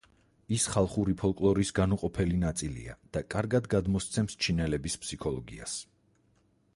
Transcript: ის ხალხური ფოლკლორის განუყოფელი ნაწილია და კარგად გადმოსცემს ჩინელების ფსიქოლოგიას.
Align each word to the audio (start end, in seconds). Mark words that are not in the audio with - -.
ის 0.55 0.63
ხალხური 0.75 1.13
ფოლკლორის 1.21 1.71
განუყოფელი 1.79 2.39
ნაწილია 2.45 2.95
და 3.17 3.23
კარგად 3.35 3.69
გადმოსცემს 3.75 4.39
ჩინელების 4.47 4.97
ფსიქოლოგიას. 5.05 5.77